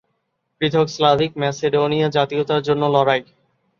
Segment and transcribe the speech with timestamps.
[0.61, 3.21] পৃথক Slavic Macedonia জাতীয়তার জন্য লড়াই।